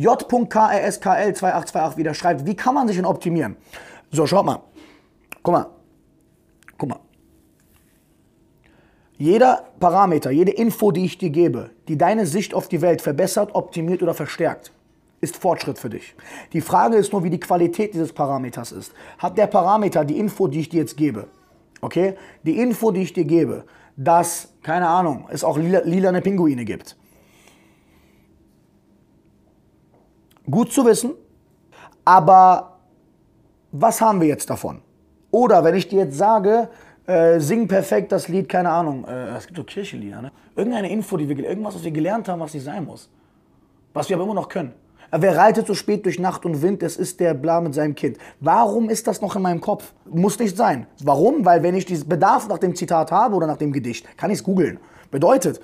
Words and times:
J.KRSKL2828 0.00 1.96
wieder 1.98 2.14
schreibt, 2.14 2.46
wie 2.46 2.54
kann 2.54 2.74
man 2.74 2.88
sich 2.88 2.96
denn 2.96 3.04
optimieren? 3.04 3.58
So, 4.10 4.26
schaut 4.26 4.46
mal. 4.46 4.62
Guck 5.42 5.52
mal. 5.52 5.66
Guck 6.78 6.88
mal. 6.88 7.00
Jeder 9.18 9.64
Parameter, 9.78 10.30
jede 10.30 10.52
Info, 10.52 10.90
die 10.90 11.04
ich 11.04 11.18
dir 11.18 11.28
gebe, 11.28 11.68
die 11.86 11.98
deine 11.98 12.24
Sicht 12.24 12.54
auf 12.54 12.68
die 12.68 12.80
Welt 12.80 13.02
verbessert, 13.02 13.54
optimiert 13.54 14.02
oder 14.02 14.14
verstärkt, 14.14 14.72
ist 15.20 15.36
Fortschritt 15.36 15.78
für 15.78 15.90
dich. 15.90 16.14
Die 16.54 16.62
Frage 16.62 16.96
ist 16.96 17.12
nur, 17.12 17.22
wie 17.22 17.28
die 17.28 17.38
Qualität 17.38 17.92
dieses 17.92 18.14
Parameters 18.14 18.72
ist. 18.72 18.94
Hat 19.18 19.36
der 19.36 19.48
Parameter 19.48 20.06
die 20.06 20.18
Info, 20.18 20.48
die 20.48 20.60
ich 20.60 20.70
dir 20.70 20.80
jetzt 20.80 20.96
gebe, 20.96 21.26
okay, 21.82 22.14
die 22.42 22.58
Info, 22.58 22.90
die 22.90 23.02
ich 23.02 23.12
dir 23.12 23.26
gebe, 23.26 23.64
dass, 23.98 24.54
keine 24.62 24.88
Ahnung, 24.88 25.28
es 25.30 25.44
auch 25.44 25.58
lila, 25.58 25.82
lilane 25.84 26.22
Pinguine 26.22 26.64
gibt. 26.64 26.96
Gut 30.50 30.72
zu 30.72 30.84
wissen, 30.84 31.12
aber 32.04 32.78
was 33.72 34.00
haben 34.00 34.20
wir 34.20 34.28
jetzt 34.28 34.48
davon? 34.50 34.80
Oder 35.30 35.62
wenn 35.62 35.74
ich 35.74 35.88
dir 35.88 36.00
jetzt 36.00 36.16
sage, 36.16 36.68
äh, 37.06 37.38
sing 37.40 37.68
perfekt 37.68 38.10
das 38.12 38.28
Lied, 38.28 38.48
keine 38.48 38.70
Ahnung, 38.70 39.04
äh, 39.04 39.36
es 39.36 39.46
gibt 39.46 39.56
so 39.56 39.64
Kirchenlieder, 39.64 40.22
ne? 40.22 40.32
Irgendeine 40.56 40.90
Info, 40.90 41.16
die 41.16 41.28
wir, 41.28 41.38
irgendwas, 41.48 41.74
was 41.74 41.84
wir 41.84 41.90
gelernt 41.90 42.28
haben, 42.28 42.40
was 42.40 42.54
nicht 42.54 42.64
sein 42.64 42.84
muss. 42.84 43.08
Was 43.92 44.08
wir 44.08 44.16
aber 44.16 44.24
immer 44.24 44.34
noch 44.34 44.48
können. 44.48 44.72
Wer 45.12 45.36
reitet 45.36 45.66
so 45.66 45.74
spät 45.74 46.04
durch 46.04 46.20
Nacht 46.20 46.44
und 46.46 46.62
Wind? 46.62 46.84
Es 46.84 46.96
ist 46.96 47.18
der 47.18 47.34
Bla 47.34 47.60
mit 47.60 47.74
seinem 47.74 47.96
Kind. 47.96 48.18
Warum 48.38 48.88
ist 48.88 49.08
das 49.08 49.20
noch 49.20 49.34
in 49.34 49.42
meinem 49.42 49.60
Kopf? 49.60 49.92
Muss 50.04 50.38
nicht 50.38 50.56
sein. 50.56 50.86
Warum? 51.02 51.44
Weil 51.44 51.64
wenn 51.64 51.74
ich 51.74 51.84
diesen 51.84 52.08
Bedarf 52.08 52.46
nach 52.46 52.58
dem 52.58 52.76
Zitat 52.76 53.10
habe 53.10 53.34
oder 53.34 53.48
nach 53.48 53.56
dem 53.56 53.72
Gedicht, 53.72 54.06
kann 54.16 54.30
ich 54.30 54.38
es 54.38 54.44
googeln. 54.44 54.78
Bedeutet, 55.10 55.60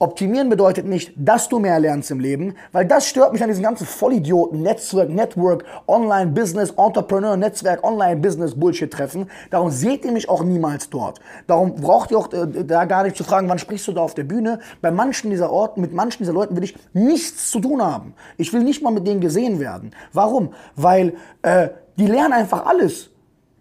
Optimieren 0.00 0.48
bedeutet 0.48 0.86
nicht, 0.86 1.12
dass 1.16 1.48
du 1.48 1.58
mehr 1.58 1.80
lernst 1.80 2.12
im 2.12 2.20
Leben, 2.20 2.54
weil 2.70 2.86
das 2.86 3.08
stört 3.08 3.32
mich 3.32 3.42
an 3.42 3.48
diesen 3.48 3.64
ganzen 3.64 3.84
Vollidioten, 3.84 4.62
Netzwerk, 4.62 5.08
Network, 5.08 5.64
Online, 5.88 6.30
Business, 6.30 6.70
Entrepreneur, 6.70 7.36
Netzwerk, 7.36 7.82
Online, 7.82 8.20
Business, 8.20 8.54
Bullshit 8.54 8.92
treffen. 8.92 9.28
Darum 9.50 9.72
seht 9.72 10.04
ihr 10.04 10.12
mich 10.12 10.28
auch 10.28 10.44
niemals 10.44 10.88
dort. 10.88 11.20
Darum 11.48 11.74
braucht 11.74 12.12
ihr 12.12 12.18
auch 12.18 12.32
äh, 12.32 12.64
da 12.64 12.84
gar 12.84 13.02
nicht 13.02 13.16
zu 13.16 13.24
fragen, 13.24 13.48
wann 13.48 13.58
sprichst 13.58 13.88
du 13.88 13.92
da 13.92 14.02
auf 14.02 14.14
der 14.14 14.22
Bühne. 14.22 14.60
Bei 14.80 14.92
manchen 14.92 15.30
dieser 15.30 15.50
Orten, 15.50 15.80
mit 15.80 15.92
manchen 15.92 16.18
dieser 16.18 16.32
Leuten 16.32 16.54
will 16.54 16.62
ich 16.62 16.76
nichts 16.92 17.50
zu 17.50 17.58
tun 17.58 17.82
haben. 17.82 18.14
Ich 18.36 18.52
will 18.52 18.62
nicht 18.62 18.82
mal 18.82 18.92
mit 18.92 19.04
denen 19.04 19.20
gesehen 19.20 19.58
werden. 19.58 19.90
Warum? 20.12 20.54
Weil 20.76 21.14
äh, 21.42 21.70
die 21.96 22.06
lernen 22.06 22.34
einfach 22.34 22.66
alles. 22.66 23.10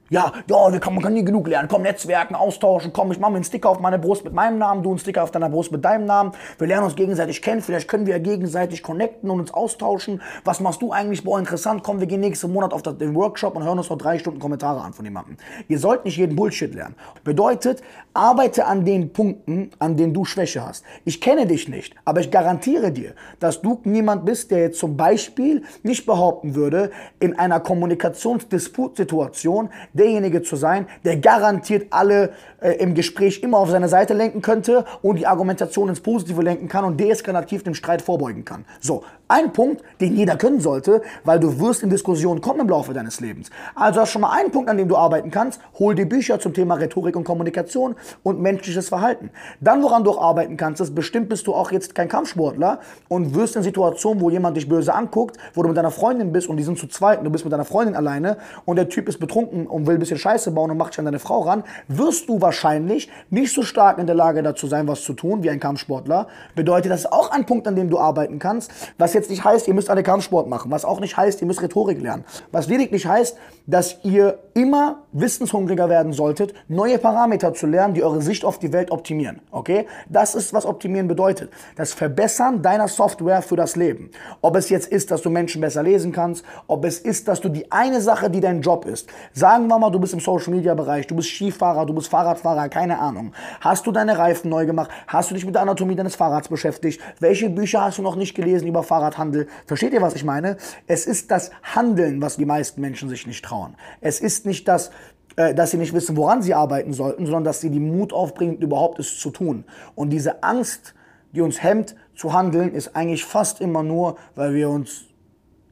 Ja, 0.10 0.32
ja, 0.50 0.70
man 0.70 1.02
kann 1.02 1.14
nie 1.14 1.26
genug 1.26 1.48
lernen. 1.48 1.68
Komm, 1.68 1.82
Netzwerken, 1.82 2.34
austauschen. 2.34 2.94
Komm, 2.94 3.12
ich 3.12 3.20
mache 3.20 3.32
mir 3.32 3.38
einen 3.38 3.44
Sticker 3.44 3.70
auf 3.70 3.82
meine 3.82 4.00
Brust 4.00 4.24
mit 4.24 4.34
meinem 4.34 4.58
Namen, 4.58 4.82
du 4.82 4.90
einen 4.90 5.00
Sticker 5.00 5.22
auf 5.22 5.32
deiner 5.32 5.50
Brust 5.50 5.74
mit 5.74 5.84
deinem 5.84 6.06
Namen. 6.06 6.32
Wir 6.58 6.68
lernen 6.68 6.86
uns 6.86 6.96
gegenseitig 6.96 7.42
kennen. 7.42 7.62
Vielleicht 7.62 7.90
können 7.90 8.06
wir 8.06 8.16
ja 8.16 8.24
gegenseitig 8.24 8.84
connecten 8.84 9.30
und 9.30 9.42
uns 9.42 9.54
austauschen. 9.54 10.22
Was 10.46 10.62
machst 10.62 10.82
du 10.82 10.94
eigentlich? 10.94 11.26
Boah, 11.26 11.40
interessant. 11.40 11.84
Komm, 11.84 12.00
wir 12.00 12.08
gehen 12.08 12.22
nächsten 12.22 12.54
Monat 12.54 12.74
auf 12.74 12.84
den 12.84 13.16
Workshop 13.16 13.58
und 13.58 13.66
hören 13.66 13.78
uns 13.78 13.90
noch 13.90 13.98
drei 13.98 14.18
Stunden 14.18 14.40
Kommentare 14.40 14.80
an 14.80 14.94
von 14.94 15.04
jemandem. 15.04 15.36
Ihr 15.68 15.78
sollt 15.78 16.06
nicht 16.06 16.16
jeden 16.16 16.38
Bullshit 16.38 16.74
lernen. 16.74 16.96
Bedeutet, 17.26 17.84
arbeite 18.14 18.66
an 18.66 18.86
den 18.86 19.12
Punkten, 19.12 19.72
an 19.80 19.98
denen 19.98 20.14
du 20.14 20.24
Schwäche 20.24 20.66
hast. 20.66 20.86
Ich 21.04 21.20
kenne 21.20 21.48
dich 21.48 21.68
nicht, 21.68 21.96
aber 22.06 22.22
ich 22.22 22.32
garantiere 22.32 22.94
dir, 22.94 23.14
dass 23.40 23.62
du 23.62 23.82
niemand 23.84 24.26
bist, 24.26 24.52
der 24.52 24.60
jetzt 24.60 24.80
zum 24.80 24.96
Beispiel 24.96 25.64
nicht 25.84 26.06
behaupten 26.06 26.56
würde, 26.56 26.92
in 27.20 27.38
einer 27.38 27.60
Kommunikationsdisputsituation 27.60 29.70
derjenige 29.98 30.42
zu 30.42 30.56
sein, 30.56 30.88
der 31.04 31.18
garantiert 31.18 31.88
alle 31.90 32.32
äh, 32.62 32.72
im 32.74 32.94
Gespräch 32.94 33.44
immer 33.44 33.58
auf 33.58 33.70
seine 33.70 33.90
Seite 33.90 34.14
lenken 34.14 34.42
könnte 34.42 34.86
und 35.02 35.18
die 35.18 35.28
Argumentation 35.28 35.90
ins 35.90 36.00
Positive 36.00 36.42
lenken 36.42 36.68
kann 36.68 36.86
und 36.86 37.00
deeskalativ 37.00 37.64
dem 37.64 37.74
Streit 37.74 38.02
vorbeugen 38.02 38.46
kann. 38.46 38.66
So, 38.80 39.04
ein 39.28 39.54
Punkt, 39.54 39.84
den 40.00 40.16
jeder 40.16 40.38
können 40.38 40.60
sollte, 40.60 41.02
weil 41.24 41.40
du 41.40 41.60
wirst 41.60 41.84
in 41.84 41.90
Diskussionen 41.90 42.42
kommen 42.42 42.62
im 42.62 42.70
Laufe 42.70 42.94
deines 42.94 43.20
Lebens. 43.20 43.50
Also 43.76 44.02
hast 44.02 44.12
schon 44.12 44.22
mal 44.22 44.32
einen 44.32 44.52
Punkt, 44.52 44.70
an 44.70 44.78
dem 44.78 44.88
du 44.88 44.96
arbeiten 44.96 45.32
kannst. 45.32 45.60
Hol 45.80 45.96
dir 45.96 46.08
Bücher 46.08 46.40
zum 46.40 46.54
Thema 46.54 46.76
Rhetorik 46.76 47.16
und 47.16 47.24
Kommunikation 47.24 47.96
und 48.24 48.40
menschliches 48.40 48.90
Verhalten. 48.90 49.30
Dann, 49.60 49.84
woran 49.84 50.04
du 50.04 50.12
auch 50.12 50.22
arbeiten 50.22 50.58
kannst, 50.58 50.82
ist, 50.82 50.96
bestimmt 50.96 51.30
bist 51.30 51.48
du 51.48 51.54
auch 51.54 51.72
jetzt 51.72 51.96
kein 51.96 52.08
Kampfsportler 52.08 52.80
und 53.10 53.36
wirst 53.36 53.56
in 53.56 53.64
Situationen, 53.64 54.22
wo 54.22 54.30
jemand 54.30 54.58
dich 54.58 54.70
böse 54.70 54.94
anguckt, 54.94 55.38
wo 55.54 55.62
du 55.62 55.70
mit 55.70 55.78
deiner 55.78 55.92
Freundin 55.92 56.32
bist 56.32 56.48
und 56.48 56.58
die 56.58 56.64
sind 56.64 56.78
zu 56.78 56.88
zweit 56.88 57.20
und 57.20 57.26
du 57.26 57.32
bist 57.32 57.44
mit 57.44 57.52
deiner 57.52 57.66
Freundin 57.66 57.96
alleine 57.96 58.38
und 58.66 58.78
der 58.78 58.90
Typ 58.90 59.10
ist 59.10 59.20
betrunken 59.20 59.68
und 59.68 59.88
will 59.88 59.96
ein 59.96 60.00
bisschen 60.00 60.18
Scheiße 60.18 60.52
bauen 60.52 60.72
und 60.72 60.78
macht 60.78 60.94
sich 60.94 61.00
an 61.00 61.06
deine 61.06 61.20
Frau 61.20 61.42
ran, 61.42 61.64
wirst 61.88 62.30
du 62.30 62.42
wahrscheinlich 62.42 63.10
nicht 63.30 63.54
so 63.54 63.64
stark 63.64 63.98
in 63.98 64.08
der 64.08 64.16
Lage 64.16 64.42
dazu 64.44 64.68
sein, 64.68 64.88
was 64.88 65.04
zu 65.04 65.14
tun 65.14 65.44
wie 65.44 65.50
ein 65.50 65.60
Kampfsportler. 65.60 66.28
Bedeutet, 66.56 66.92
das 66.92 67.02
ist 67.02 67.12
auch 67.12 67.32
ein 67.32 67.46
Punkt, 67.46 67.68
an 67.68 67.76
dem 67.76 67.90
du 67.90 68.00
arbeiten 68.00 68.40
kannst, 68.40 68.72
was 68.98 69.14
jetzt 69.18 69.30
nicht 69.30 69.44
heißt, 69.44 69.68
ihr 69.68 69.74
müsst 69.74 69.90
alle 69.90 70.04
Kampfsport 70.04 70.48
machen, 70.48 70.72
was 70.72 70.86
auch 70.86 71.00
nicht 71.00 71.18
heißt, 71.18 71.42
ihr 71.42 71.48
müsst 71.48 71.62
Rhetorik 71.62 72.02
lernen, 72.02 72.24
was 72.52 72.68
lediglich 72.68 73.06
heißt, 73.06 73.38
dass 73.66 73.98
ihr 74.04 74.40
immer 74.54 75.04
wissenshungriger 75.12 75.90
werden 75.90 76.14
solltet, 76.14 76.54
neue 76.68 76.98
Parameter 76.98 77.54
zu 77.54 77.68
lernen, 77.68 77.94
die 77.94 78.04
eure 78.04 78.22
Sicht 78.22 78.46
auf 78.46 78.60
die 78.60 78.72
Welt 78.72 78.92
optimieren. 78.92 79.42
Okay? 79.52 79.86
Das 80.10 80.36
ist, 80.36 80.54
was 80.54 80.66
optimieren 80.66 81.08
bedeutet. 81.08 81.52
Das 81.76 81.94
Verbessern 81.94 82.62
deiner 82.62 82.88
Software 82.88 83.42
für 83.42 83.56
das 83.56 83.76
Leben. 83.76 84.12
Ob 84.42 84.56
es 84.56 84.70
jetzt 84.70 84.88
ist, 84.88 85.12
dass 85.12 85.22
du 85.22 85.30
Menschen 85.30 85.62
besser 85.62 85.84
lesen 85.84 86.12
kannst, 86.12 86.46
ob 86.68 86.86
es 86.86 87.00
ist, 87.00 87.28
dass 87.28 87.42
du 87.42 87.50
die 87.50 87.72
eine 87.72 88.02
Sache, 88.02 88.30
die 88.30 88.40
dein 88.40 88.62
Job 88.62 88.86
ist, 88.86 89.10
sagen 89.34 89.68
wir 89.68 89.78
mal, 89.78 89.90
du 89.90 90.00
bist 90.00 90.14
im 90.14 90.20
Social 90.20 90.54
Media 90.54 90.74
Bereich, 90.74 91.08
du 91.08 91.16
bist 91.16 91.30
Skifahrer, 91.30 91.86
du 91.86 91.94
bist 91.94 92.08
Fahrradfahrer, 92.08 92.70
keine 92.70 93.00
Ahnung. 93.00 93.34
Hast 93.62 93.86
du 93.86 93.92
deine 93.92 94.18
Reifen 94.18 94.50
neu 94.50 94.66
gemacht? 94.66 94.90
Hast 95.08 95.30
du 95.30 95.36
dich 95.36 95.46
mit 95.46 95.56
der 95.56 95.64
Anatomie 95.64 95.96
deines 95.96 96.16
Fahrrads 96.16 96.48
beschäftigt? 96.48 97.02
Welche 97.20 97.50
Bücher 97.50 97.84
hast 97.84 97.98
du 97.98 98.02
noch 98.02 98.16
nicht 98.16 98.36
gelesen 98.36 98.68
über 98.68 98.84
Fahrradhandel? 99.08 99.48
Versteht 99.66 99.94
ihr, 99.94 100.02
was 100.02 100.16
ich 100.16 100.24
meine? 100.24 100.58
Es 100.86 101.06
ist 101.06 101.32
das 101.32 101.52
Handeln, 101.64 102.22
was 102.22 102.38
die 102.38 102.46
meisten 102.46 102.82
Menschen 102.82 103.10
sich 103.10 103.28
nicht 103.28 103.44
trauen. 103.44 103.76
Es 104.02 104.20
ist 104.20 104.46
nicht 104.46 104.68
das, 104.68 104.92
äh, 105.36 105.54
dass 105.54 105.72
sie 105.72 105.78
nicht 105.78 105.94
wissen, 105.94 106.18
woran 106.18 106.42
sie 106.42 106.54
arbeiten 106.54 106.94
sollten, 106.94 107.26
sondern 107.26 107.44
dass 107.44 107.62
sie 107.62 107.70
die 107.70 107.80
Mut 107.80 108.14
aufbringen, 108.14 108.58
überhaupt 108.58 109.00
es 109.00 109.20
zu 109.20 109.30
tun. 109.30 109.66
Und 109.96 110.10
diese 110.10 110.44
Angst, 110.44 110.94
die 111.34 111.42
uns 111.42 111.62
hemmt 111.62 111.96
zu 112.16 112.34
handeln, 112.34 112.74
ist 112.74 112.96
eigentlich 112.96 113.26
fast 113.26 113.62
immer 113.62 113.84
nur, 113.84 114.18
weil 114.36 114.54
wir 114.54 114.70
uns 114.70 115.06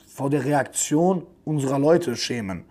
vor 0.07 0.29
der 0.29 0.45
Reaktion 0.45 1.25
unserer 1.43 1.79
Leute 1.79 2.15
schämen. 2.15 2.65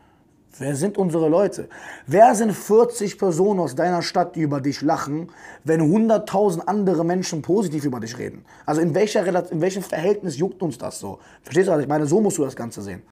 Wer 0.59 0.77
sind 0.77 0.99
unsere 0.99 1.29
Leute? 1.29 1.69
Wer 2.07 2.33
sind 2.37 2.53
40 2.53 3.19
Personen 3.19 3.59
aus 3.59 3.75
deiner 3.75 4.03
Stadt, 4.03 4.37
die 4.37 4.43
über 4.43 4.61
dich 4.61 4.83
lachen, 4.83 5.31
wenn 5.65 5.81
100.000 5.81 6.61
andere 6.61 7.05
Menschen 7.05 7.43
positiv 7.43 7.85
über 7.85 7.99
dich 7.99 8.17
reden? 8.19 8.45
Also 8.65 8.81
in, 8.81 8.95
welcher, 8.95 9.27
in 9.51 9.61
welchem 9.61 9.83
Verhältnis 9.83 10.39
juckt 10.39 10.63
uns 10.63 10.79
das 10.79 11.01
so? 11.01 11.19
Verstehst 11.43 11.69
du, 11.69 11.73
was 11.73 11.81
ich 11.83 11.89
meine? 11.89 12.07
So 12.07 12.21
musst 12.21 12.39
du 12.39 12.45
das 12.45 12.55
Ganze 12.55 12.83
sehen. 12.83 13.03